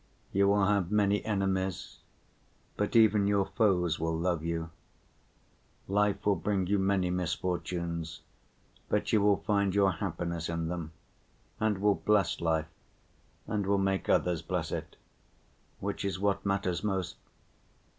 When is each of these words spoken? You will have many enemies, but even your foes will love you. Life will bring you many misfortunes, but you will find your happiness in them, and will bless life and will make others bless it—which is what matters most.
You 0.33 0.47
will 0.47 0.65
have 0.65 0.89
many 0.89 1.23
enemies, 1.25 1.99
but 2.75 2.95
even 2.95 3.27
your 3.27 3.45
foes 3.45 3.99
will 3.99 4.17
love 4.17 4.43
you. 4.43 4.71
Life 5.87 6.25
will 6.25 6.37
bring 6.37 6.65
you 6.65 6.79
many 6.79 7.11
misfortunes, 7.11 8.21
but 8.89 9.13
you 9.13 9.21
will 9.21 9.37
find 9.37 9.75
your 9.75 9.91
happiness 9.91 10.49
in 10.49 10.69
them, 10.69 10.91
and 11.59 11.77
will 11.77 11.93
bless 11.93 12.41
life 12.41 12.65
and 13.45 13.67
will 13.67 13.77
make 13.77 14.09
others 14.09 14.41
bless 14.41 14.71
it—which 14.71 16.03
is 16.03 16.17
what 16.19 16.47
matters 16.47 16.83
most. 16.83 17.17